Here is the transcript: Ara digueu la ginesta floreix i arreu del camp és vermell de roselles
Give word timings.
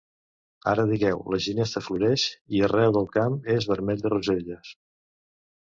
Ara 0.71 0.85
digueu 0.91 1.21
la 1.33 1.39
ginesta 1.47 1.83
floreix 1.89 2.25
i 2.57 2.63
arreu 2.69 2.97
del 2.97 3.07
camp 3.19 3.39
és 3.59 3.71
vermell 3.75 4.05
de 4.07 4.15
roselles 4.17 4.77